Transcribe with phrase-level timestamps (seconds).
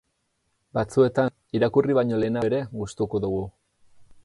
[0.77, 1.29] Batzuetan
[1.59, 3.45] irakurri baino lehenago ere gustuko dugu.